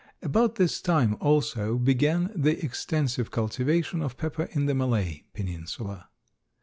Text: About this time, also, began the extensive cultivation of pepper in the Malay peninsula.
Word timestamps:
About 0.23 0.55
this 0.55 0.81
time, 0.81 1.15
also, 1.19 1.77
began 1.77 2.31
the 2.35 2.57
extensive 2.65 3.29
cultivation 3.29 4.01
of 4.01 4.17
pepper 4.17 4.49
in 4.51 4.65
the 4.65 4.73
Malay 4.73 5.25
peninsula. 5.35 6.09